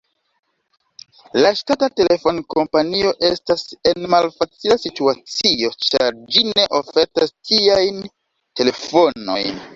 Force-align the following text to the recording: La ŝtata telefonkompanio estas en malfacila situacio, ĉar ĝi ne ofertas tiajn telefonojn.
La 1.41 1.51
ŝtata 1.59 1.89
telefonkompanio 1.99 3.11
estas 3.29 3.61
en 3.91 4.09
malfacila 4.15 4.79
situacio, 4.87 5.71
ĉar 5.91 6.19
ĝi 6.33 6.45
ne 6.49 6.67
ofertas 6.81 7.37
tiajn 7.53 8.03
telefonojn. 8.61 9.65